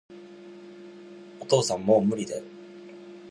[1.41, 2.43] お父さん、もう無理だよ